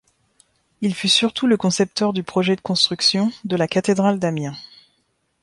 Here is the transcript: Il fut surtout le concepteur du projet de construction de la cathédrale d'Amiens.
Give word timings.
Il 0.81 0.95
fut 0.95 1.09
surtout 1.09 1.45
le 1.45 1.57
concepteur 1.57 2.11
du 2.11 2.23
projet 2.23 2.55
de 2.55 2.61
construction 2.61 3.31
de 3.45 3.55
la 3.55 3.67
cathédrale 3.67 4.17
d'Amiens. 4.17 4.55